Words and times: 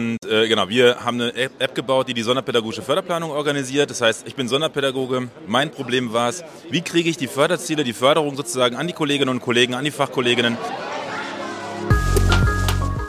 Und 0.00 0.24
äh, 0.24 0.48
genau, 0.48 0.70
wir 0.70 1.04
haben 1.04 1.20
eine 1.20 1.34
App 1.34 1.74
gebaut, 1.74 2.08
die 2.08 2.14
die 2.14 2.22
sonderpädagogische 2.22 2.80
Förderplanung 2.80 3.30
organisiert. 3.32 3.90
Das 3.90 4.00
heißt, 4.00 4.26
ich 4.26 4.34
bin 4.34 4.48
Sonderpädagoge. 4.48 5.28
Mein 5.46 5.70
Problem 5.70 6.14
war 6.14 6.30
es, 6.30 6.42
wie 6.70 6.80
kriege 6.80 7.10
ich 7.10 7.18
die 7.18 7.26
Förderziele, 7.26 7.84
die 7.84 7.92
Förderung 7.92 8.34
sozusagen 8.34 8.76
an 8.76 8.86
die 8.86 8.94
Kolleginnen 8.94 9.28
und 9.28 9.40
Kollegen, 9.40 9.74
an 9.74 9.84
die 9.84 9.90
Fachkolleginnen. 9.90 10.56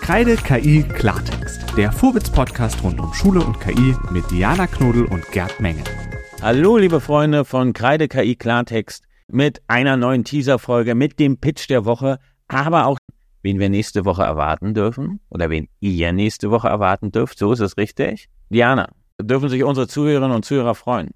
Kreide 0.01 0.35
KI 0.35 0.83
Klartext, 0.83 1.61
der 1.77 1.93
Vorwitz-Podcast 1.93 2.83
rund 2.83 2.99
um 2.99 3.13
Schule 3.13 3.39
und 3.39 3.61
KI 3.61 3.95
mit 4.11 4.29
Diana 4.29 4.67
Knodel 4.67 5.05
und 5.05 5.25
Gerd 5.31 5.61
Menge. 5.61 5.85
Hallo, 6.41 6.77
liebe 6.77 6.99
Freunde 6.99 7.45
von 7.45 7.71
Kreide 7.71 8.09
KI 8.09 8.35
Klartext 8.35 9.05
mit 9.29 9.61
einer 9.69 9.95
neuen 9.95 10.25
Teaser-Folge, 10.25 10.95
mit 10.95 11.19
dem 11.19 11.37
Pitch 11.37 11.69
der 11.69 11.85
Woche, 11.85 12.19
aber 12.49 12.87
auch 12.87 12.97
wen 13.41 13.59
wir 13.59 13.69
nächste 13.69 14.05
Woche 14.05 14.23
erwarten 14.23 14.73
dürfen 14.73 15.19
oder 15.29 15.49
wen 15.49 15.67
ihr 15.79 16.11
nächste 16.13 16.51
Woche 16.51 16.67
erwarten 16.67 17.11
dürft. 17.11 17.37
So 17.37 17.51
ist 17.51 17.59
es 17.59 17.77
richtig. 17.77 18.29
Diana, 18.49 18.89
dürfen 19.21 19.49
sich 19.49 19.63
unsere 19.63 19.87
Zuhörerinnen 19.87 20.35
und 20.35 20.45
Zuhörer 20.45 20.75
freuen? 20.75 21.11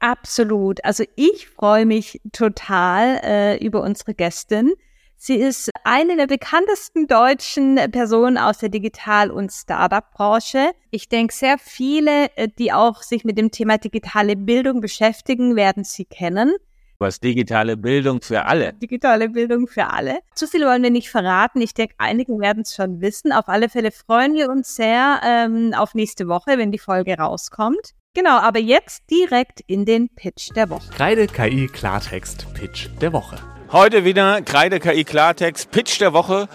Absolut. 0.00 0.84
Also 0.84 1.04
ich 1.14 1.48
freue 1.48 1.86
mich 1.86 2.20
total 2.32 3.20
äh, 3.22 3.64
über 3.64 3.82
unsere 3.82 4.14
Gästin. 4.14 4.72
Sie 5.16 5.36
ist 5.36 5.70
eine 5.84 6.16
der 6.16 6.26
bekanntesten 6.26 7.06
deutschen 7.06 7.76
Personen 7.92 8.36
aus 8.36 8.58
der 8.58 8.70
Digital- 8.70 9.30
und 9.30 9.52
Startup-Branche. 9.52 10.72
Ich 10.90 11.08
denke, 11.08 11.32
sehr 11.32 11.58
viele, 11.58 12.36
äh, 12.36 12.48
die 12.48 12.72
auch 12.72 13.02
sich 13.02 13.22
mit 13.22 13.38
dem 13.38 13.52
Thema 13.52 13.78
digitale 13.78 14.34
Bildung 14.34 14.80
beschäftigen, 14.80 15.54
werden 15.54 15.84
sie 15.84 16.04
kennen 16.04 16.52
was 17.02 17.20
digitale 17.20 17.76
Bildung 17.76 18.22
für 18.22 18.46
alle. 18.46 18.72
Digitale 18.72 19.28
Bildung 19.28 19.66
für 19.66 19.88
alle. 19.90 20.20
Zu 20.34 20.46
viel 20.46 20.64
wollen 20.64 20.82
wir 20.82 20.90
nicht 20.90 21.10
verraten. 21.10 21.60
Ich 21.60 21.74
denke, 21.74 21.94
einige 21.98 22.38
werden 22.38 22.62
es 22.62 22.74
schon 22.74 23.02
wissen. 23.02 23.32
Auf 23.32 23.48
alle 23.48 23.68
Fälle 23.68 23.90
freuen 23.90 24.34
wir 24.34 24.48
uns 24.48 24.74
sehr 24.74 25.20
ähm, 25.22 25.74
auf 25.76 25.94
nächste 25.94 26.28
Woche, 26.28 26.56
wenn 26.56 26.72
die 26.72 26.78
Folge 26.78 27.18
rauskommt. 27.18 27.92
Genau, 28.14 28.38
aber 28.38 28.58
jetzt 28.58 29.10
direkt 29.10 29.60
in 29.66 29.84
den 29.84 30.08
Pitch 30.08 30.50
der 30.54 30.70
Woche. 30.70 30.88
Kreide 30.90 31.26
KI 31.26 31.66
Klartext 31.66 32.46
Pitch 32.54 32.88
der 33.00 33.12
Woche. 33.12 33.36
Heute 33.70 34.04
wieder 34.04 34.42
Kreide 34.42 34.80
KI 34.80 35.04
Klartext 35.04 35.70
Pitch 35.70 36.00
der 36.00 36.12
Woche 36.12 36.48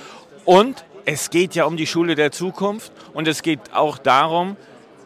und 0.45 0.85
es 1.05 1.29
geht 1.29 1.55
ja 1.55 1.65
um 1.65 1.77
die 1.77 1.87
Schule 1.87 2.15
der 2.15 2.31
Zukunft 2.31 2.91
und 3.13 3.27
es 3.27 3.41
geht 3.41 3.73
auch 3.73 3.97
darum, 3.97 4.55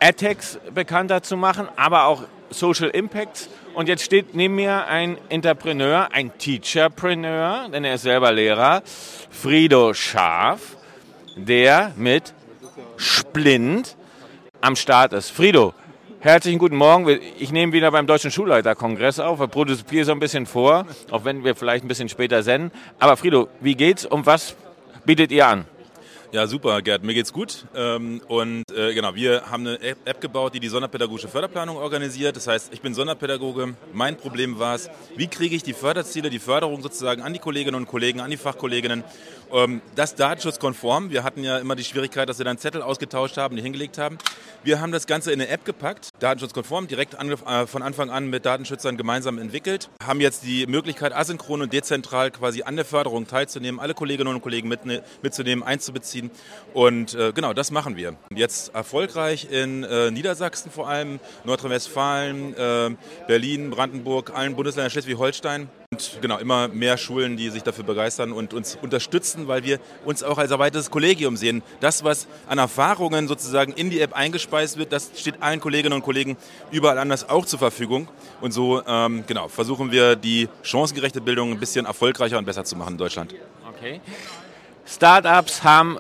AdTechs 0.02 0.60
bekannter 0.74 1.24
zu 1.24 1.38
machen, 1.38 1.70
aber 1.78 2.06
auch 2.06 2.24
Social 2.52 2.90
Impacts 2.90 3.50
und 3.74 3.88
jetzt 3.88 4.04
steht 4.04 4.36
neben 4.36 4.56
mir 4.56 4.86
ein 4.88 5.18
Entrepreneur, 5.30 6.10
ein 6.12 6.38
Teacherpreneur, 6.38 7.70
denn 7.70 7.84
er 7.84 7.96
ist 7.96 8.04
selber 8.04 8.32
Lehrer, 8.32 8.84
Frido 9.30 9.94
Scharf, 9.94 10.76
der 11.36 11.94
mit 11.96 12.34
Splint 12.98 13.96
am 14.60 14.76
Start 14.76 15.14
ist. 15.14 15.32
Frido, 15.32 15.74
herzlichen 16.20 16.60
guten 16.60 16.76
Morgen. 16.76 17.20
Ich 17.40 17.52
nehme 17.52 17.74
wieder 17.74 17.90
beim 17.92 18.06
Deutschen 18.06 18.32
Schulleiterkongress 18.32 19.20
auf, 19.20 19.40
wir 19.40 19.48
produzieren 19.48 20.06
so 20.06 20.12
ein 20.12 20.20
bisschen 20.20 20.46
vor, 20.46 20.86
auch 21.10 21.26
wenn 21.26 21.44
wir 21.44 21.56
vielleicht 21.56 21.86
ein 21.86 21.88
bisschen 21.88 22.10
später 22.10 22.44
senden. 22.44 22.72
Aber 23.00 23.18
Frido, 23.18 23.48
wie 23.62 23.76
geht's 23.76 24.06
und 24.06 24.26
was 24.26 24.56
bietet 25.06 25.32
ihr 25.32 25.48
an? 25.48 25.66
Ja, 26.34 26.48
super, 26.48 26.82
Gerd. 26.82 27.04
Mir 27.04 27.14
geht's 27.14 27.34
gut. 27.34 27.66
Ähm, 27.76 28.22
und 28.30 28.64
äh, 28.72 28.94
genau, 28.94 29.16
wir 29.16 29.52
haben 29.52 29.68
eine 29.68 29.82
App 29.82 30.22
gebaut, 30.22 30.54
die 30.54 30.62
die 30.62 30.70
sonderpädagogische 30.70 31.28
Förderplanung 31.28 31.76
organisiert. 31.76 32.38
Das 32.38 32.48
heißt, 32.48 32.74
ich 32.74 32.80
bin 32.80 32.94
Sonderpädagoge. 32.94 33.76
Mein 33.92 34.16
Problem 34.16 34.58
war 34.58 34.76
es, 34.76 34.90
wie 35.18 35.28
kriege 35.28 35.58
ich 35.58 35.64
die 35.64 35.74
Förderziele, 35.74 36.30
die 36.30 36.40
Förderung 36.40 36.82
sozusagen 36.82 37.22
an 37.22 37.34
die 37.34 37.40
Kolleginnen 37.40 37.76
und 37.76 37.86
Kollegen, 37.86 38.22
an 38.22 38.32
die 38.32 38.38
Fachkolleginnen. 38.38 39.04
Ähm, 39.52 39.82
das 39.96 40.16
datenschutzkonform. 40.16 41.10
Wir 41.10 41.26
hatten 41.26 41.44
ja 41.44 41.58
immer 41.58 41.76
die 41.76 41.84
Schwierigkeit, 41.84 42.30
dass 42.30 42.38
wir 42.38 42.46
dann 42.46 42.58
Zettel 42.58 42.82
ausgetauscht 42.82 43.36
haben, 43.36 43.58
die 43.58 43.62
hingelegt 43.62 43.98
haben. 43.98 44.18
Wir 44.64 44.80
haben 44.80 44.94
das 44.94 45.08
Ganze 45.08 45.34
in 45.34 45.42
eine 45.42 45.50
App 45.50 45.66
gepackt, 45.66 46.12
datenschutzkonform, 46.20 46.88
direkt 46.88 47.16
äh, 47.16 47.68
von 47.68 47.82
Anfang 47.82 48.10
an 48.10 48.30
mit 48.30 48.46
Datenschützern 48.46 48.96
gemeinsam 48.96 49.38
entwickelt. 49.38 49.90
Haben 50.02 50.22
jetzt 50.22 50.46
die 50.46 50.66
Möglichkeit, 50.66 51.14
asynchron 51.14 51.62
und 51.62 51.74
dezentral 51.74 52.32
quasi 52.32 52.64
an 52.64 52.78
der 52.78 52.86
Förderung 52.86 53.28
teilzunehmen, 53.28 53.82
alle 53.82 53.94
Kolleginnen 53.94 54.34
und 54.34 54.42
Kollegen 54.42 54.74
mitzunehmen, 55.22 55.64
einzubeziehen 55.66 56.21
ziehen. 56.22 56.32
Und 56.74 57.14
äh, 57.16 57.34
genau, 57.34 57.54
das 57.54 57.72
machen 57.72 57.98
wir. 57.98 58.16
Jetzt 58.34 58.74
erfolgreich 58.74 59.48
in 59.52 59.84
äh, 59.84 60.10
Niedersachsen 60.12 60.72
vor 60.72 60.88
allem, 60.88 61.20
Nordrhein-Westfalen, 61.44 62.56
äh, 62.56 62.90
Berlin, 63.28 63.70
Brandenburg, 63.72 64.32
allen 64.34 64.56
Bundesländern 64.56 64.90
Schleswig-Holstein. 64.92 65.70
Und 65.92 66.20
genau, 66.22 66.38
immer 66.38 66.70
mehr 66.70 66.98
Schulen, 66.98 67.36
die 67.36 67.50
sich 67.50 67.64
dafür 67.64 67.84
begeistern 67.84 68.32
und 68.32 68.54
uns 68.54 68.78
unterstützen, 68.82 69.50
weil 69.50 69.66
wir 69.66 69.80
uns 70.06 70.24
auch 70.24 70.38
als 70.38 70.50
erweitertes 70.50 70.90
Kollegium 70.90 71.36
sehen. 71.36 71.62
Das, 71.82 72.06
was 72.06 72.28
an 72.48 72.60
Erfahrungen 72.60 73.28
sozusagen 73.28 73.74
in 73.74 73.90
die 73.90 74.00
App 74.00 74.14
eingespeist 74.14 74.78
wird, 74.78 74.94
das 74.94 75.12
steht 75.18 75.42
allen 75.42 75.60
Kolleginnen 75.60 75.94
und 75.94 76.04
Kollegen 76.04 76.38
überall 76.72 76.98
anders 76.98 77.28
auch 77.28 77.46
zur 77.46 77.60
Verfügung. 77.60 78.08
Und 78.40 78.54
so 78.54 78.82
ähm, 78.88 79.26
genau, 79.28 79.50
versuchen 79.50 79.92
wir 79.92 80.16
die 80.16 80.48
chancengerechte 80.64 81.20
Bildung 81.20 81.52
ein 81.52 81.60
bisschen 81.60 81.86
erfolgreicher 81.86 82.38
und 82.38 82.46
besser 82.46 82.64
zu 82.64 82.78
machen 82.78 82.94
in 82.94 82.98
Deutschland. 82.98 83.36
Okay. 83.76 84.00
Startups 84.86 85.64
haben 85.64 85.98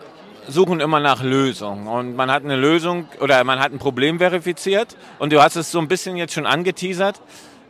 suchen 0.47 0.79
immer 0.79 0.99
nach 0.99 1.23
Lösungen. 1.23 1.87
Und 1.87 2.15
man 2.15 2.31
hat 2.31 2.43
eine 2.43 2.55
Lösung 2.55 3.07
oder 3.19 3.43
man 3.43 3.59
hat 3.59 3.71
ein 3.71 3.79
Problem 3.79 4.19
verifiziert. 4.19 4.95
Und 5.19 5.33
du 5.33 5.41
hast 5.41 5.55
es 5.55 5.71
so 5.71 5.79
ein 5.79 5.87
bisschen 5.87 6.17
jetzt 6.17 6.33
schon 6.33 6.45
angeteasert. 6.45 7.21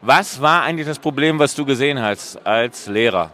Was 0.02 0.42
war 0.42 0.64
eigentlich 0.64 0.88
das 0.88 1.00
Problem, 1.00 1.40
was 1.40 1.54
du 1.56 1.66
gesehen 1.66 2.02
hast 2.02 2.46
als 2.46 2.88
Lehrer? 2.88 3.32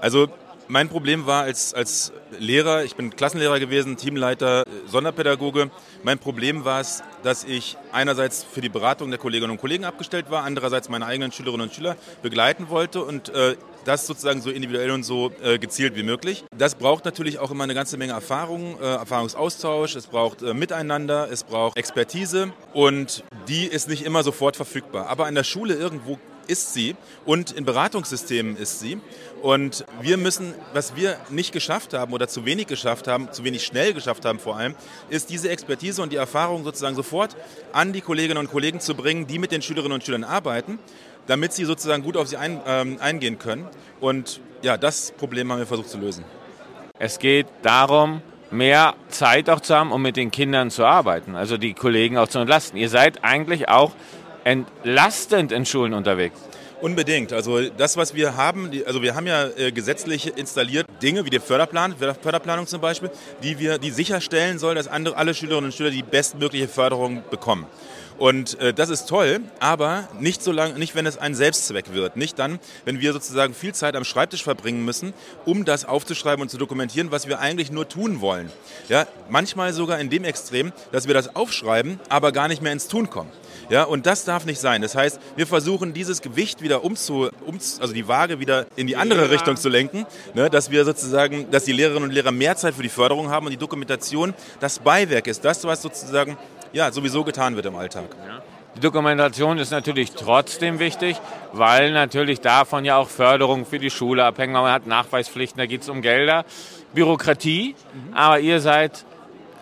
Also 0.00 0.28
mein 0.68 0.88
Problem 0.88 1.26
war 1.26 1.44
als, 1.44 1.74
als 1.74 2.12
Lehrer, 2.38 2.84
ich 2.84 2.96
bin 2.96 3.14
Klassenlehrer 3.14 3.60
gewesen, 3.60 3.96
Teamleiter, 3.96 4.64
Sonderpädagoge. 4.86 5.70
Mein 6.02 6.18
Problem 6.18 6.64
war 6.64 6.80
es, 6.80 7.02
dass 7.22 7.44
ich 7.44 7.76
einerseits 7.92 8.44
für 8.44 8.60
die 8.60 8.68
Beratung 8.68 9.10
der 9.10 9.18
Kolleginnen 9.18 9.52
und 9.52 9.60
Kollegen 9.60 9.84
abgestellt 9.84 10.30
war, 10.30 10.44
andererseits 10.44 10.88
meine 10.88 11.06
eigenen 11.06 11.32
Schülerinnen 11.32 11.68
und 11.68 11.74
Schüler 11.74 11.96
begleiten 12.22 12.68
wollte 12.68 13.02
und 13.02 13.28
äh, 13.30 13.56
das 13.84 14.06
sozusagen 14.06 14.40
so 14.40 14.50
individuell 14.50 14.90
und 14.90 15.02
so 15.02 15.30
äh, 15.42 15.58
gezielt 15.58 15.96
wie 15.96 16.02
möglich. 16.02 16.44
Das 16.56 16.74
braucht 16.74 17.04
natürlich 17.04 17.38
auch 17.38 17.50
immer 17.50 17.64
eine 17.64 17.74
ganze 17.74 17.96
Menge 17.96 18.12
Erfahrung, 18.12 18.78
äh, 18.80 18.84
Erfahrungsaustausch, 18.84 19.94
es 19.96 20.06
braucht 20.06 20.42
äh, 20.42 20.54
Miteinander, 20.54 21.28
es 21.30 21.44
braucht 21.44 21.76
Expertise 21.76 22.52
und 22.72 23.24
die 23.48 23.66
ist 23.66 23.88
nicht 23.88 24.04
immer 24.04 24.22
sofort 24.22 24.56
verfügbar. 24.56 25.08
Aber 25.08 25.26
an 25.26 25.34
der 25.34 25.44
Schule 25.44 25.74
irgendwo 25.74 26.18
ist 26.44 26.74
sie 26.74 26.96
und 27.24 27.52
in 27.52 27.64
Beratungssystemen 27.64 28.56
ist 28.56 28.80
sie. 28.80 29.00
Und 29.42 29.84
wir 30.00 30.16
müssen, 30.16 30.54
was 30.72 30.96
wir 30.96 31.18
nicht 31.28 31.52
geschafft 31.52 31.92
haben 31.92 32.12
oder 32.12 32.28
zu 32.28 32.44
wenig 32.46 32.66
geschafft 32.66 33.08
haben, 33.08 33.30
zu 33.32 33.44
wenig 33.44 33.64
schnell 33.64 33.92
geschafft 33.92 34.24
haben 34.24 34.38
vor 34.38 34.56
allem, 34.56 34.74
ist 35.10 35.30
diese 35.30 35.50
Expertise 35.50 36.02
und 36.02 36.12
die 36.12 36.16
Erfahrung 36.16 36.64
sozusagen 36.64 36.96
sofort 36.96 37.36
an 37.72 37.92
die 37.92 38.00
Kolleginnen 38.00 38.38
und 38.38 38.50
Kollegen 38.50 38.80
zu 38.80 38.94
bringen, 38.94 39.26
die 39.26 39.38
mit 39.38 39.52
den 39.52 39.60
Schülerinnen 39.60 39.92
und 39.92 40.04
Schülern 40.04 40.24
arbeiten, 40.24 40.78
damit 41.26 41.52
sie 41.52 41.64
sozusagen 41.64 42.02
gut 42.02 42.16
auf 42.16 42.28
sie 42.28 42.36
ein, 42.36 42.60
ähm, 42.66 42.98
eingehen 43.00 43.38
können. 43.38 43.66
Und 44.00 44.40
ja, 44.62 44.76
das 44.76 45.12
Problem 45.12 45.52
haben 45.52 45.58
wir 45.58 45.66
versucht 45.66 45.90
zu 45.90 45.98
lösen. 45.98 46.24
Es 46.98 47.18
geht 47.18 47.46
darum, 47.62 48.22
mehr 48.50 48.94
Zeit 49.08 49.50
auch 49.50 49.60
zu 49.60 49.74
haben, 49.74 49.92
um 49.92 50.00
mit 50.00 50.16
den 50.16 50.30
Kindern 50.30 50.70
zu 50.70 50.84
arbeiten, 50.84 51.34
also 51.34 51.56
die 51.56 51.74
Kollegen 51.74 52.16
auch 52.16 52.28
zu 52.28 52.38
entlasten. 52.38 52.78
Ihr 52.78 52.88
seid 52.88 53.24
eigentlich 53.24 53.68
auch 53.68 53.92
entlastend 54.44 55.52
in 55.52 55.66
Schulen 55.66 55.94
unterwegs. 55.94 56.38
Unbedingt. 56.80 57.32
Also 57.32 57.62
das, 57.70 57.96
was 57.96 58.14
wir 58.14 58.36
haben, 58.36 58.70
also 58.84 59.00
wir 59.00 59.14
haben 59.14 59.26
ja 59.26 59.46
äh, 59.56 59.72
gesetzlich 59.72 60.36
installiert 60.36 60.86
Dinge 61.02 61.24
wie 61.24 61.30
die 61.30 61.40
Förderplan, 61.40 61.94
Förderplanung 61.96 62.66
zum 62.66 62.80
Beispiel, 62.80 63.10
die 63.42 63.58
wir, 63.58 63.78
die 63.78 63.90
sicherstellen 63.90 64.58
soll, 64.58 64.74
dass 64.74 64.86
andere, 64.86 65.16
alle 65.16 65.32
Schülerinnen 65.32 65.66
und 65.66 65.72
Schüler 65.74 65.90
die 65.90 66.02
bestmögliche 66.02 66.68
Förderung 66.68 67.22
bekommen. 67.30 67.66
Und 68.18 68.60
äh, 68.60 68.72
das 68.72 68.90
ist 68.90 69.08
toll, 69.08 69.40
aber 69.58 70.08
nicht 70.20 70.42
so 70.42 70.52
lange, 70.52 70.78
nicht 70.78 70.94
wenn 70.94 71.06
es 71.06 71.18
ein 71.18 71.34
Selbstzweck 71.34 71.92
wird. 71.92 72.16
Nicht 72.16 72.38
dann, 72.38 72.60
wenn 72.84 73.00
wir 73.00 73.12
sozusagen 73.12 73.54
viel 73.54 73.74
Zeit 73.74 73.96
am 73.96 74.04
Schreibtisch 74.04 74.44
verbringen 74.44 74.84
müssen, 74.84 75.14
um 75.44 75.64
das 75.64 75.84
aufzuschreiben 75.84 76.42
und 76.42 76.48
zu 76.48 76.58
dokumentieren, 76.58 77.10
was 77.10 77.26
wir 77.26 77.40
eigentlich 77.40 77.72
nur 77.72 77.88
tun 77.88 78.20
wollen. 78.20 78.50
Ja, 78.88 79.06
manchmal 79.28 79.72
sogar 79.72 79.98
in 79.98 80.10
dem 80.10 80.24
Extrem, 80.24 80.72
dass 80.92 81.08
wir 81.08 81.14
das 81.14 81.34
aufschreiben, 81.34 81.98
aber 82.08 82.30
gar 82.30 82.48
nicht 82.48 82.62
mehr 82.62 82.72
ins 82.72 82.86
Tun 82.86 83.10
kommen. 83.10 83.30
Ja, 83.70 83.84
und 83.84 84.06
das 84.06 84.24
darf 84.24 84.44
nicht 84.44 84.60
sein. 84.60 84.82
Das 84.82 84.94
heißt, 84.94 85.18
wir 85.36 85.46
versuchen 85.46 85.94
dieses 85.94 86.20
Gewicht 86.20 86.62
wieder 86.62 86.84
umzu, 86.84 87.30
um, 87.46 87.58
also 87.80 87.94
die 87.94 88.06
Waage 88.06 88.38
wieder 88.38 88.66
in 88.76 88.86
die 88.86 88.96
andere 88.96 89.22
ja. 89.22 89.28
Richtung 89.28 89.56
zu 89.56 89.68
lenken, 89.68 90.06
ne, 90.34 90.50
dass 90.50 90.70
wir 90.70 90.84
sozusagen, 90.84 91.50
dass 91.50 91.64
die 91.64 91.72
Lehrerinnen 91.72 92.04
und 92.04 92.14
Lehrer 92.14 92.30
mehr 92.30 92.56
Zeit 92.56 92.74
für 92.74 92.82
die 92.82 92.88
Förderung 92.88 93.30
haben 93.30 93.46
und 93.46 93.52
die 93.52 93.58
Dokumentation 93.58 94.34
das 94.60 94.78
Beiwerk 94.78 95.26
ist, 95.26 95.44
das, 95.44 95.64
was 95.64 95.80
sozusagen 95.82 96.36
ja, 96.74 96.92
sowieso 96.92 97.24
getan 97.24 97.56
wird 97.56 97.66
im 97.66 97.76
Alltag. 97.76 98.04
Die 98.76 98.80
Dokumentation 98.80 99.58
ist 99.58 99.70
natürlich 99.70 100.12
trotzdem 100.12 100.80
wichtig, 100.80 101.16
weil 101.52 101.92
natürlich 101.92 102.40
davon 102.40 102.84
ja 102.84 102.96
auch 102.96 103.08
Förderung 103.08 103.64
für 103.64 103.78
die 103.78 103.90
Schule 103.90 104.24
abhängt. 104.24 104.52
Man 104.52 104.70
hat 104.70 104.86
Nachweispflichten, 104.86 105.58
da 105.58 105.66
geht 105.66 105.82
es 105.82 105.88
um 105.88 106.02
Gelder, 106.02 106.44
Bürokratie, 106.92 107.76
mhm. 107.92 108.14
aber 108.14 108.40
ihr 108.40 108.60
seid 108.60 109.04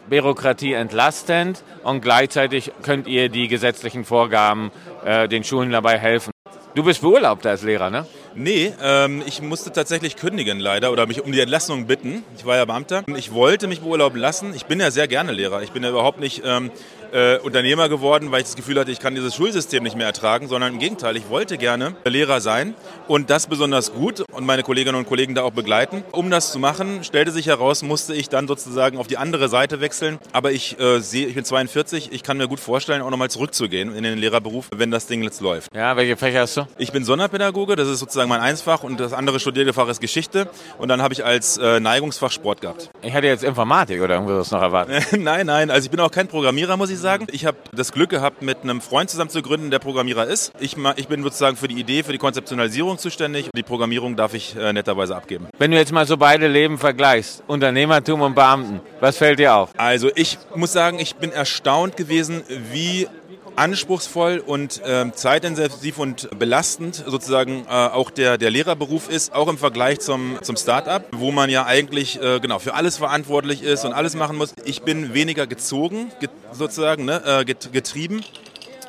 Bürokratie 0.08 0.72
entlastend 0.72 1.62
und 1.84 2.00
gleichzeitig 2.00 2.72
könnt 2.82 3.06
ihr 3.06 3.28
die 3.28 3.48
gesetzlichen 3.48 4.06
Vorgaben 4.06 4.72
äh, 5.04 5.28
den 5.28 5.44
Schulen 5.44 5.70
dabei 5.70 5.98
helfen. 5.98 6.32
Du 6.74 6.82
bist 6.82 7.02
beurlaubt 7.02 7.44
als 7.44 7.62
Lehrer, 7.62 7.90
ne? 7.90 8.06
Nee, 8.34 8.72
ähm, 8.82 9.22
ich 9.26 9.42
musste 9.42 9.72
tatsächlich 9.72 10.16
kündigen 10.16 10.58
leider 10.58 10.90
oder 10.90 11.06
mich 11.06 11.22
um 11.22 11.30
die 11.30 11.40
Entlassung 11.40 11.86
bitten. 11.86 12.24
Ich 12.38 12.46
war 12.46 12.56
ja 12.56 12.64
Beamter. 12.64 13.04
Ich 13.14 13.34
wollte 13.34 13.66
mich 13.66 13.82
beurlauben 13.82 14.18
lassen. 14.18 14.54
Ich 14.54 14.64
bin 14.64 14.80
ja 14.80 14.90
sehr 14.90 15.06
gerne 15.06 15.32
Lehrer. 15.32 15.62
Ich 15.62 15.72
bin 15.72 15.82
ja 15.82 15.90
überhaupt 15.90 16.18
nicht 16.18 16.42
ähm, 16.46 16.70
äh, 17.12 17.38
Unternehmer 17.38 17.88
geworden, 17.88 18.30
weil 18.30 18.40
ich 18.40 18.46
das 18.46 18.56
Gefühl 18.56 18.78
hatte, 18.78 18.90
ich 18.90 19.00
kann 19.00 19.14
dieses 19.14 19.34
Schulsystem 19.34 19.82
nicht 19.82 19.96
mehr 19.96 20.06
ertragen, 20.06 20.48
sondern 20.48 20.74
im 20.74 20.78
Gegenteil, 20.78 21.16
ich 21.16 21.28
wollte 21.28 21.58
gerne 21.58 21.94
Lehrer 22.04 22.40
sein 22.40 22.74
und 23.08 23.30
das 23.30 23.46
besonders 23.46 23.92
gut 23.92 24.24
und 24.32 24.46
meine 24.46 24.62
Kolleginnen 24.62 24.96
und 24.96 25.06
Kollegen 25.06 25.34
da 25.34 25.42
auch 25.42 25.52
begleiten. 25.52 26.02
Um 26.12 26.30
das 26.30 26.52
zu 26.52 26.58
machen, 26.58 27.04
stellte 27.04 27.30
sich 27.30 27.46
heraus, 27.46 27.82
musste 27.82 28.14
ich 28.14 28.28
dann 28.28 28.48
sozusagen 28.48 28.98
auf 28.98 29.06
die 29.06 29.18
andere 29.18 29.48
Seite 29.48 29.80
wechseln. 29.80 30.18
Aber 30.32 30.52
ich 30.52 30.78
äh, 30.80 31.00
sehe, 31.00 31.26
ich 31.26 31.34
bin 31.34 31.44
42, 31.44 32.12
ich 32.12 32.22
kann 32.22 32.38
mir 32.38 32.48
gut 32.48 32.60
vorstellen, 32.60 33.02
auch 33.02 33.10
nochmal 33.10 33.30
zurückzugehen 33.30 33.94
in 33.94 34.02
den 34.02 34.18
Lehrerberuf, 34.18 34.68
wenn 34.74 34.90
das 34.90 35.06
Ding 35.06 35.22
jetzt 35.22 35.40
läuft. 35.40 35.74
Ja, 35.74 35.96
welche 35.96 36.16
Fächer 36.16 36.40
hast 36.40 36.56
du? 36.56 36.66
Ich 36.78 36.92
bin 36.92 37.04
Sonderpädagoge, 37.04 37.76
das 37.76 37.88
ist 37.88 37.98
sozusagen 37.98 38.28
mein 38.28 38.40
Einsfach 38.40 38.82
und 38.82 38.98
das 38.98 39.12
andere 39.12 39.38
Studierfach 39.38 39.88
ist 39.88 40.00
Geschichte 40.00 40.48
und 40.78 40.88
dann 40.88 41.02
habe 41.02 41.14
ich 41.14 41.24
als 41.24 41.58
äh, 41.58 41.80
Neigungsfach 41.80 42.30
Sport 42.30 42.62
gehabt. 42.62 42.90
Ich 43.02 43.12
hatte 43.12 43.26
jetzt 43.26 43.44
Informatik 43.44 44.00
oder 44.00 44.14
irgendwas 44.14 44.50
noch 44.50 44.62
erwartet. 44.62 45.04
nein, 45.18 45.46
nein, 45.46 45.70
also 45.70 45.84
ich 45.84 45.90
bin 45.90 46.00
auch 46.00 46.10
kein 46.10 46.26
Programmierer, 46.26 46.76
muss 46.76 46.90
ich 46.90 46.98
sagen. 46.98 47.01
Ich 47.32 47.46
habe 47.46 47.56
das 47.72 47.92
Glück 47.92 48.10
gehabt, 48.10 48.42
mit 48.42 48.62
einem 48.62 48.80
Freund 48.80 49.10
zusammen 49.10 49.30
zu 49.30 49.42
gründen, 49.42 49.70
der 49.70 49.80
Programmierer 49.80 50.26
ist. 50.26 50.52
Ich, 50.60 50.76
ich 50.96 51.08
bin 51.08 51.22
sozusagen 51.22 51.56
für 51.56 51.68
die 51.68 51.78
Idee, 51.80 52.02
für 52.02 52.12
die 52.12 52.18
Konzeptionalisierung 52.18 52.98
zuständig. 52.98 53.50
Die 53.56 53.62
Programmierung 53.62 54.14
darf 54.14 54.34
ich 54.34 54.54
äh, 54.56 54.72
netterweise 54.72 55.16
abgeben. 55.16 55.48
Wenn 55.58 55.72
du 55.72 55.76
jetzt 55.76 55.92
mal 55.92 56.06
so 56.06 56.16
beide 56.16 56.46
Leben 56.46 56.78
vergleichst, 56.78 57.42
Unternehmertum 57.48 58.20
und 58.20 58.34
Beamten, 58.34 58.80
was 59.00 59.16
fällt 59.16 59.38
dir 59.40 59.54
auf? 59.54 59.70
Also 59.76 60.10
ich 60.14 60.38
muss 60.54 60.72
sagen, 60.72 60.98
ich 61.00 61.16
bin 61.16 61.32
erstaunt 61.32 61.96
gewesen, 61.96 62.42
wie 62.72 63.08
anspruchsvoll 63.56 64.42
und 64.44 64.80
äh, 64.84 65.12
zeitintensiv 65.12 65.98
und 65.98 66.28
belastend 66.38 67.04
sozusagen 67.06 67.64
äh, 67.68 67.70
auch 67.70 68.10
der, 68.10 68.38
der 68.38 68.50
Lehrerberuf 68.50 69.08
ist, 69.08 69.34
auch 69.34 69.48
im 69.48 69.58
Vergleich 69.58 70.00
zum, 70.00 70.38
zum 70.42 70.56
Start-up, 70.56 71.06
wo 71.12 71.30
man 71.30 71.50
ja 71.50 71.66
eigentlich 71.66 72.20
äh, 72.20 72.40
genau 72.40 72.58
für 72.58 72.74
alles 72.74 72.96
verantwortlich 72.96 73.62
ist 73.62 73.84
und 73.84 73.92
alles 73.92 74.14
machen 74.14 74.36
muss. 74.36 74.54
Ich 74.64 74.82
bin 74.82 75.14
weniger 75.14 75.46
gezogen, 75.46 76.10
get, 76.20 76.30
sozusagen, 76.52 77.04
ne, 77.04 77.22
äh, 77.24 77.44
get, 77.44 77.72
getrieben 77.72 78.24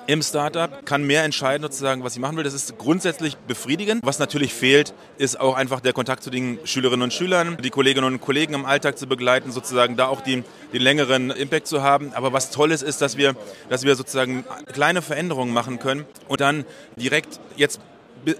im 0.07 0.21
Startup, 0.21 0.85
kann 0.85 1.03
mehr 1.03 1.23
entscheiden 1.23 1.63
sozusagen, 1.63 2.03
was 2.03 2.13
ich 2.13 2.19
machen 2.19 2.37
will. 2.37 2.43
Das 2.43 2.53
ist 2.53 2.77
grundsätzlich 2.77 3.37
befriedigend. 3.37 4.01
Was 4.03 4.19
natürlich 4.19 4.53
fehlt, 4.53 4.93
ist 5.17 5.39
auch 5.39 5.55
einfach 5.55 5.79
der 5.79 5.93
Kontakt 5.93 6.23
zu 6.23 6.29
den 6.29 6.59
Schülerinnen 6.63 7.03
und 7.03 7.13
Schülern, 7.13 7.57
die 7.63 7.69
Kolleginnen 7.69 8.05
und 8.05 8.21
Kollegen 8.21 8.53
im 8.53 8.65
Alltag 8.65 8.97
zu 8.97 9.07
begleiten, 9.07 9.51
sozusagen 9.51 9.95
da 9.95 10.07
auch 10.07 10.21
die, 10.21 10.43
den 10.73 10.81
längeren 10.81 11.29
Impact 11.31 11.67
zu 11.67 11.83
haben. 11.83 12.11
Aber 12.13 12.33
was 12.33 12.49
toll 12.49 12.71
ist, 12.71 12.81
ist, 12.81 13.01
dass 13.01 13.17
wir, 13.17 13.35
dass 13.69 13.83
wir 13.83 13.95
sozusagen 13.95 14.45
kleine 14.71 15.01
Veränderungen 15.01 15.53
machen 15.53 15.79
können 15.79 16.05
und 16.27 16.41
dann 16.41 16.65
direkt 16.97 17.39
jetzt 17.55 17.79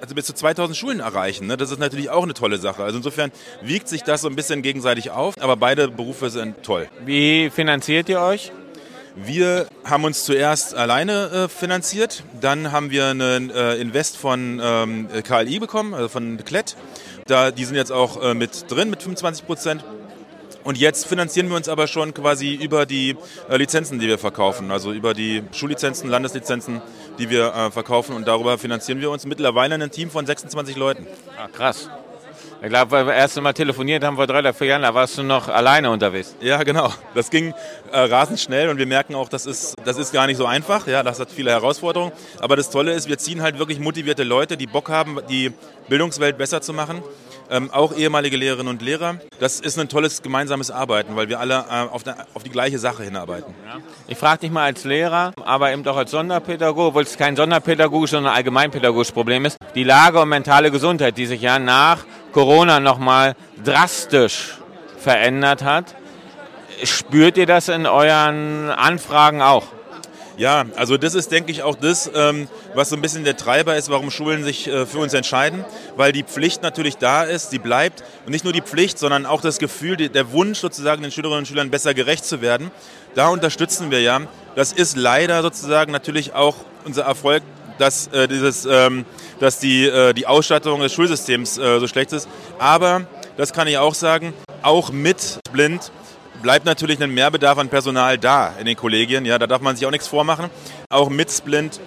also 0.01 0.15
bis 0.15 0.25
zu 0.25 0.33
2000 0.33 0.77
Schulen 0.77 0.99
erreichen. 0.99 1.47
Ne? 1.47 1.57
Das 1.57 1.71
ist 1.71 1.79
natürlich 1.79 2.09
auch 2.09 2.23
eine 2.23 2.33
tolle 2.33 2.57
Sache. 2.57 2.83
Also 2.83 2.97
insofern 2.97 3.31
wiegt 3.61 3.87
sich 3.87 4.03
das 4.03 4.21
so 4.21 4.29
ein 4.29 4.35
bisschen 4.35 4.61
gegenseitig 4.61 5.11
auf, 5.11 5.35
aber 5.41 5.57
beide 5.57 5.89
Berufe 5.89 6.29
sind 6.29 6.63
toll. 6.63 6.87
Wie 7.05 7.49
finanziert 7.49 8.09
ihr 8.09 8.21
euch? 8.21 8.51
Wir 9.15 9.67
haben 9.83 10.05
uns 10.05 10.23
zuerst 10.23 10.73
alleine 10.73 11.29
äh, 11.29 11.47
finanziert, 11.47 12.23
dann 12.41 12.71
haben 12.71 12.89
wir 12.89 13.07
einen 13.07 13.51
äh, 13.51 13.75
Invest 13.75 14.17
von 14.17 14.59
ähm, 14.63 15.07
KLI 15.23 15.59
bekommen, 15.59 15.93
also 15.93 16.09
von 16.09 16.43
Klett. 16.43 16.75
Da, 17.27 17.51
die 17.51 17.63
sind 17.63 17.75
jetzt 17.75 17.91
auch 17.91 18.21
äh, 18.23 18.33
mit 18.33 18.71
drin 18.71 18.89
mit 18.89 19.03
25 19.03 19.45
Prozent. 19.45 19.85
Und 20.63 20.77
jetzt 20.77 21.05
finanzieren 21.05 21.49
wir 21.49 21.57
uns 21.57 21.69
aber 21.69 21.87
schon 21.87 22.13
quasi 22.13 22.55
über 22.55 22.85
die 22.87 23.15
äh, 23.49 23.57
Lizenzen, 23.57 23.99
die 23.99 24.07
wir 24.07 24.17
verkaufen, 24.17 24.71
also 24.71 24.91
über 24.91 25.13
die 25.13 25.43
Schullizenzen, 25.51 26.09
Landeslizenzen, 26.09 26.81
die 27.19 27.29
wir 27.29 27.53
äh, 27.53 27.71
verkaufen 27.71 28.15
und 28.15 28.27
darüber 28.27 28.57
finanzieren 28.57 28.99
wir 28.99 29.11
uns 29.11 29.27
mittlerweile 29.27 29.75
ein 29.75 29.91
Team 29.91 30.09
von 30.09 30.25
26 30.25 30.75
Leuten. 30.75 31.05
Ah, 31.37 31.47
krass. 31.49 31.89
Ich 32.63 32.69
glaube, 32.69 32.91
weil 32.91 33.05
wir 33.05 33.11
das 33.11 33.23
erste 33.23 33.41
Mal 33.41 33.51
telefoniert 33.51 34.05
haben 34.05 34.15
vor 34.15 34.25
drei 34.25 34.39
oder 34.39 34.53
vier 34.53 34.67
Jahren, 34.67 34.83
da 34.83 34.93
warst 34.93 35.17
du 35.17 35.23
noch 35.23 35.49
alleine 35.49 35.91
unterwegs. 35.91 36.33
Ja, 36.39 36.63
genau. 36.63 36.93
Das 37.13 37.29
ging 37.29 37.53
äh, 37.91 37.99
rasend 37.99 38.39
schnell 38.39 38.69
und 38.69 38.77
wir 38.77 38.85
merken 38.85 39.15
auch, 39.15 39.27
das 39.27 39.45
ist, 39.45 39.75
das 39.83 39.97
ist 39.97 40.13
gar 40.13 40.27
nicht 40.27 40.37
so 40.37 40.45
einfach. 40.45 40.87
Ja, 40.87 41.03
das 41.03 41.19
hat 41.19 41.29
viele 41.29 41.51
Herausforderungen. 41.51 42.13
Aber 42.39 42.55
das 42.55 42.69
Tolle 42.69 42.93
ist, 42.93 43.09
wir 43.09 43.17
ziehen 43.17 43.41
halt 43.41 43.59
wirklich 43.59 43.81
motivierte 43.81 44.23
Leute, 44.23 44.55
die 44.55 44.65
Bock 44.65 44.87
haben, 44.87 45.19
die 45.29 45.51
Bildungswelt 45.89 46.37
besser 46.37 46.61
zu 46.61 46.71
machen. 46.71 47.03
Ähm, 47.51 47.69
auch 47.69 47.93
ehemalige 47.97 48.37
Lehrerinnen 48.37 48.69
und 48.69 48.81
Lehrer. 48.81 49.17
Das 49.41 49.59
ist 49.59 49.77
ein 49.77 49.89
tolles 49.89 50.21
gemeinsames 50.21 50.71
Arbeiten, 50.71 51.17
weil 51.17 51.27
wir 51.27 51.41
alle 51.41 51.65
äh, 51.69 51.93
auf, 51.93 52.03
der, 52.03 52.27
auf, 52.33 52.43
die 52.43 52.49
gleiche 52.49 52.79
Sache 52.79 53.03
hinarbeiten. 53.03 53.53
Ja. 53.67 53.81
Ich 54.07 54.17
frage 54.17 54.39
dich 54.39 54.51
mal 54.51 54.63
als 54.63 54.85
Lehrer, 54.85 55.33
aber 55.43 55.73
eben 55.73 55.83
doch 55.83 55.97
als 55.97 56.11
Sonderpädagoge, 56.11 56.87
obwohl 56.87 57.03
es 57.03 57.17
kein 57.17 57.35
sonderpädagogisches, 57.35 58.11
sondern 58.11 58.33
allgemeinpädagogisches 58.33 59.11
Problem 59.11 59.43
ist, 59.43 59.57
die 59.75 59.83
Lage 59.83 60.21
und 60.21 60.29
mentale 60.29 60.71
Gesundheit, 60.71 61.17
die 61.17 61.25
sich 61.25 61.41
ja 61.41 61.59
nach 61.59 62.05
Corona 62.33 62.79
nochmal 62.79 63.35
drastisch 63.63 64.57
verändert 64.97 65.63
hat. 65.63 65.95
Spürt 66.83 67.37
ihr 67.37 67.45
das 67.45 67.69
in 67.69 67.85
euren 67.85 68.69
Anfragen 68.69 69.41
auch? 69.41 69.63
Ja, 70.35 70.65
also 70.75 70.97
das 70.97 71.13
ist, 71.13 71.31
denke 71.31 71.51
ich, 71.51 71.61
auch 71.61 71.75
das, 71.75 72.09
ähm, 72.15 72.47
was 72.73 72.89
so 72.89 72.95
ein 72.95 73.03
bisschen 73.03 73.23
der 73.23 73.37
Treiber 73.37 73.75
ist, 73.75 73.89
warum 73.89 74.09
Schulen 74.09 74.43
sich 74.43 74.67
äh, 74.67 74.87
für 74.87 74.97
uns 74.97 75.13
entscheiden, 75.13 75.63
weil 75.95 76.11
die 76.11 76.23
Pflicht 76.23 76.63
natürlich 76.63 76.97
da 76.97 77.21
ist, 77.23 77.51
sie 77.51 77.59
bleibt. 77.59 78.03
Und 78.25 78.31
nicht 78.31 78.43
nur 78.43 78.51
die 78.51 78.63
Pflicht, 78.63 78.97
sondern 78.97 79.27
auch 79.27 79.41
das 79.41 79.59
Gefühl, 79.59 79.95
der 79.95 80.31
Wunsch 80.31 80.57
sozusagen 80.57 81.03
den 81.03 81.11
Schülerinnen 81.11 81.39
und 81.39 81.47
Schülern 81.47 81.69
besser 81.69 81.93
gerecht 81.93 82.25
zu 82.25 82.41
werden. 82.41 82.71
Da 83.13 83.27
unterstützen 83.27 83.91
wir 83.91 84.01
ja. 84.01 84.21
Das 84.55 84.73
ist 84.73 84.97
leider 84.97 85.43
sozusagen 85.43 85.91
natürlich 85.91 86.33
auch 86.33 86.55
unser 86.83 87.03
Erfolg, 87.03 87.43
dass, 87.77 88.07
äh, 88.07 88.27
dieses, 88.27 88.65
ähm, 88.65 89.05
dass 89.39 89.59
die, 89.59 89.85
äh, 89.85 90.13
die 90.13 90.27
Ausstattung 90.27 90.81
des 90.81 90.93
Schulsystems 90.93 91.57
äh, 91.57 91.79
so 91.79 91.87
schlecht 91.87 92.13
ist. 92.13 92.27
Aber, 92.59 93.05
das 93.37 93.53
kann 93.53 93.67
ich 93.67 93.77
auch 93.77 93.93
sagen, 93.93 94.33
auch 94.61 94.91
mit 94.91 95.39
blind 95.51 95.91
bleibt 96.41 96.65
natürlich 96.65 97.01
ein 97.01 97.13
Mehrbedarf 97.13 97.57
an 97.57 97.69
Personal 97.69 98.17
da 98.17 98.53
in 98.59 98.65
den 98.65 98.75
Kollegien. 98.75 99.25
Ja, 99.25 99.39
da 99.39 99.47
darf 99.47 99.61
man 99.61 99.75
sich 99.75 99.87
auch 99.87 99.91
nichts 99.91 100.07
vormachen. 100.07 100.49
Auch 100.89 101.09
mit 101.09 101.31
Splint 101.31 101.79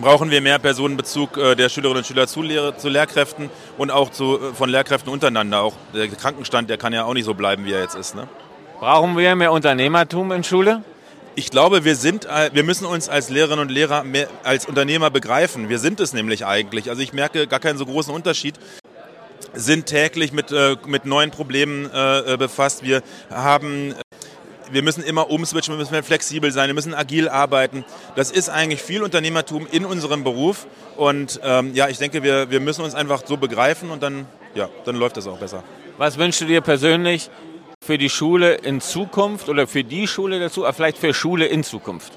brauchen 0.00 0.30
wir 0.30 0.40
mehr 0.40 0.58
Personenbezug 0.58 1.38
äh, 1.38 1.54
der 1.54 1.68
Schülerinnen 1.68 1.98
und 1.98 2.06
Schüler 2.06 2.26
zu, 2.26 2.42
Lehr 2.42 2.76
zu 2.76 2.88
Lehrkräften 2.88 3.48
und 3.78 3.90
auch 3.90 4.10
zu, 4.10 4.38
äh, 4.38 4.54
von 4.54 4.68
Lehrkräften 4.68 5.10
untereinander. 5.10 5.62
Auch 5.62 5.74
der 5.94 6.08
Krankenstand, 6.08 6.68
der 6.68 6.76
kann 6.76 6.92
ja 6.92 7.04
auch 7.04 7.14
nicht 7.14 7.24
so 7.24 7.34
bleiben, 7.34 7.64
wie 7.64 7.72
er 7.72 7.80
jetzt 7.80 7.94
ist. 7.94 8.14
Ne? 8.14 8.28
Brauchen 8.80 9.16
wir 9.16 9.34
mehr 9.36 9.52
Unternehmertum 9.52 10.32
in 10.32 10.44
Schule? 10.44 10.82
Ich 11.38 11.50
glaube, 11.50 11.84
wir 11.84 11.96
sind, 11.96 12.24
wir 12.24 12.62
müssen 12.62 12.86
uns 12.86 13.10
als 13.10 13.28
Lehrerinnen 13.28 13.60
und 13.60 13.70
Lehrer 13.70 14.04
mehr, 14.04 14.26
als 14.42 14.64
Unternehmer 14.64 15.10
begreifen. 15.10 15.68
Wir 15.68 15.78
sind 15.78 16.00
es 16.00 16.14
nämlich 16.14 16.46
eigentlich. 16.46 16.88
Also 16.88 17.02
ich 17.02 17.12
merke 17.12 17.46
gar 17.46 17.60
keinen 17.60 17.76
so 17.76 17.84
großen 17.84 18.12
Unterschied 18.12 18.54
sind 19.52 19.84
täglich 19.84 20.32
mit, 20.32 20.50
äh, 20.50 20.76
mit 20.86 21.04
neuen 21.04 21.30
Problemen 21.30 21.90
äh, 21.92 22.34
äh, 22.34 22.36
befasst. 22.38 22.82
Wir 22.82 23.02
haben 23.30 23.94
wir 24.70 24.82
müssen 24.82 25.02
immer 25.02 25.30
umswitchen, 25.30 25.74
wir 25.74 25.78
müssen 25.78 26.02
flexibel 26.02 26.50
sein, 26.50 26.68
wir 26.68 26.74
müssen 26.74 26.94
agil 26.94 27.28
arbeiten. 27.28 27.84
Das 28.16 28.30
ist 28.30 28.48
eigentlich 28.48 28.82
viel 28.82 29.02
Unternehmertum 29.02 29.66
in 29.70 29.84
unserem 29.84 30.24
Beruf. 30.24 30.66
Und 30.96 31.38
ähm, 31.44 31.74
ja, 31.74 31.88
ich 31.88 31.98
denke, 31.98 32.22
wir, 32.22 32.50
wir 32.50 32.60
müssen 32.60 32.82
uns 32.82 32.94
einfach 32.94 33.22
so 33.26 33.36
begreifen 33.36 33.90
und 33.90 34.02
dann, 34.02 34.26
ja, 34.54 34.68
dann 34.84 34.96
läuft 34.96 35.18
das 35.18 35.26
auch 35.26 35.38
besser. 35.38 35.62
Was 35.98 36.18
wünschst 36.18 36.40
du 36.40 36.46
dir 36.46 36.62
persönlich 36.62 37.30
für 37.86 37.98
die 37.98 38.10
Schule 38.10 38.54
in 38.54 38.80
Zukunft 38.80 39.48
oder 39.48 39.68
für 39.68 39.84
die 39.84 40.08
Schule 40.08 40.40
dazu, 40.40 40.64
aber 40.64 40.74
vielleicht 40.74 40.98
für 40.98 41.14
Schule 41.14 41.46
in 41.46 41.62
Zukunft? 41.62 42.12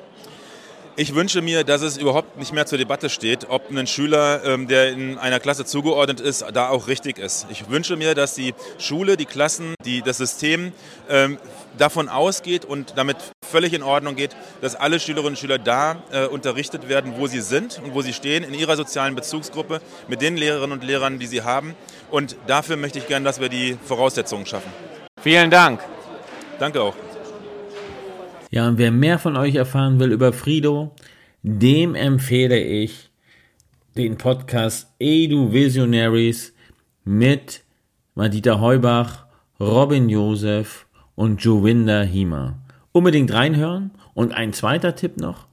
Ich 0.95 1.15
wünsche 1.15 1.41
mir, 1.41 1.63
dass 1.63 1.81
es 1.81 1.95
überhaupt 1.95 2.37
nicht 2.37 2.51
mehr 2.53 2.65
zur 2.65 2.77
Debatte 2.77 3.09
steht, 3.09 3.49
ob 3.49 3.69
ein 3.69 3.87
Schüler, 3.87 4.43
ähm, 4.43 4.67
der 4.67 4.89
in 4.89 5.17
einer 5.17 5.39
Klasse 5.39 5.63
zugeordnet 5.63 6.19
ist, 6.19 6.43
da 6.53 6.69
auch 6.69 6.87
richtig 6.87 7.19
ist. 7.19 7.45
Ich 7.51 7.69
wünsche 7.69 7.95
mir, 7.95 8.15
dass 8.15 8.33
die 8.33 8.53
Schule, 8.79 9.15
die 9.15 9.25
Klassen, 9.25 9.75
die, 9.85 10.01
das 10.01 10.17
System 10.17 10.73
ähm, 11.07 11.37
davon 11.77 12.09
ausgeht 12.09 12.65
und 12.65 12.95
damit 12.97 13.17
völlig 13.47 13.73
in 13.73 13.83
Ordnung 13.83 14.15
geht, 14.15 14.35
dass 14.61 14.75
alle 14.75 14.99
Schülerinnen 14.99 15.33
und 15.33 15.39
Schüler 15.39 15.59
da 15.59 16.01
äh, 16.11 16.25
unterrichtet 16.25 16.89
werden, 16.89 17.13
wo 17.15 17.27
sie 17.27 17.41
sind 17.41 17.79
und 17.81 17.93
wo 17.93 18.01
sie 18.01 18.11
stehen, 18.11 18.43
in 18.43 18.55
ihrer 18.55 18.75
sozialen 18.75 19.15
Bezugsgruppe, 19.15 19.81
mit 20.07 20.21
den 20.21 20.35
Lehrerinnen 20.35 20.71
und 20.71 20.83
Lehrern, 20.83 21.19
die 21.19 21.27
sie 21.27 21.43
haben. 21.43 21.75
Und 22.09 22.35
dafür 22.47 22.75
möchte 22.75 22.97
ich 22.97 23.07
gerne, 23.07 23.23
dass 23.23 23.39
wir 23.39 23.49
die 23.49 23.77
Voraussetzungen 23.85 24.47
schaffen. 24.47 24.88
Vielen 25.21 25.51
Dank. 25.51 25.81
Danke 26.59 26.81
auch. 26.81 26.95
Ja, 28.51 28.67
und 28.67 28.77
wer 28.77 28.91
mehr 28.91 29.19
von 29.19 29.37
euch 29.37 29.55
erfahren 29.55 29.99
will 29.99 30.11
über 30.11 30.33
Frido, 30.33 30.95
dem 31.43 31.95
empfehle 31.95 32.59
ich 32.59 33.09
den 33.95 34.17
Podcast 34.17 34.93
Edu 34.99 35.51
Visionaries 35.51 36.53
mit 37.03 37.63
Madita 38.15 38.59
Heubach, 38.59 39.25
Robin 39.59 40.09
Josef 40.09 40.87
und 41.15 41.43
Jovinda 41.43 42.01
Hima. 42.01 42.57
Unbedingt 42.91 43.33
reinhören. 43.33 43.91
Und 44.13 44.33
ein 44.33 44.51
zweiter 44.51 44.95
Tipp 44.95 45.17
noch. 45.17 45.47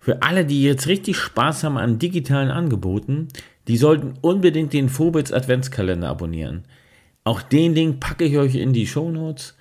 Für 0.00 0.22
alle, 0.22 0.44
die 0.44 0.62
jetzt 0.62 0.88
richtig 0.88 1.16
Spaß 1.16 1.62
haben 1.62 1.78
an 1.78 2.00
digitalen 2.00 2.50
Angeboten, 2.50 3.28
die 3.68 3.76
sollten 3.76 4.14
unbedingt 4.20 4.72
den 4.72 4.88
Phobits 4.88 5.32
Adventskalender 5.32 6.08
abonnieren. 6.08 6.64
Auch 7.24 7.42
den 7.42 7.74
Link 7.74 8.00
packe 8.00 8.24
ich 8.24 8.36
euch 8.36 8.54
in 8.54 8.72
die 8.72 8.86
Show 8.86 9.10
Notes. 9.10 9.54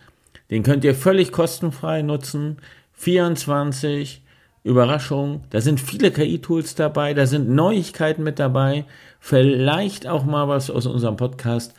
Den 0.49 0.63
könnt 0.63 0.83
ihr 0.83 0.95
völlig 0.95 1.31
kostenfrei 1.31 2.01
nutzen. 2.01 2.57
24 2.93 4.21
Überraschungen. 4.63 5.41
Da 5.49 5.61
sind 5.61 5.79
viele 5.79 6.11
KI-Tools 6.11 6.75
dabei, 6.75 7.13
da 7.13 7.25
sind 7.25 7.49
Neuigkeiten 7.49 8.23
mit 8.23 8.37
dabei, 8.37 8.85
vielleicht 9.19 10.07
auch 10.07 10.23
mal 10.23 10.47
was 10.47 10.69
aus 10.69 10.85
unserem 10.85 11.17
Podcast. 11.17 11.73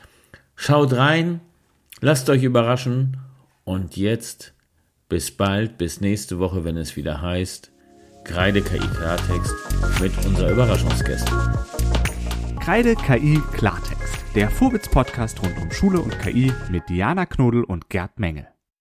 Schaut 0.57 0.93
rein, 0.95 1.41
lasst 2.01 2.29
euch 2.29 2.43
überraschen 2.43 3.19
und 3.65 3.97
jetzt 3.97 4.53
bis 5.09 5.31
bald, 5.31 5.79
bis 5.79 6.01
nächste 6.01 6.39
Woche, 6.39 6.65
wenn 6.65 6.77
es 6.77 6.97
wieder 6.97 7.23
heißt 7.23 7.71
Kreide 8.25 8.63
KI 8.63 8.79
Klartext 8.79 9.55
mit 10.01 10.13
unserer 10.25 10.51
Überraschungsgäste. 10.51 11.33
Kreide 12.61 12.95
KI 12.95 13.41
Klartext, 13.53 14.02
der 14.35 14.51
Vorwitz-Podcast 14.51 15.43
rund 15.43 15.59
um 15.59 15.71
Schule 15.71 16.01
und 16.01 16.19
KI 16.19 16.53
mit 16.71 16.89
Diana 16.89 17.27
Knodel 17.27 17.65
und 17.65 17.91
Gerd 17.91 18.19
Menge. 18.19 18.52